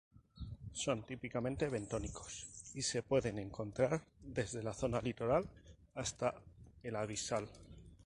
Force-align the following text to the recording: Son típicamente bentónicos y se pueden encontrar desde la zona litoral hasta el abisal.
Son 0.73 1.05
típicamente 1.05 1.69
bentónicos 1.69 2.47
y 2.73 2.81
se 2.81 3.03
pueden 3.03 3.37
encontrar 3.37 4.01
desde 4.23 4.63
la 4.63 4.73
zona 4.73 4.99
litoral 4.99 5.47
hasta 5.93 6.33
el 6.81 6.95
abisal. 6.95 7.47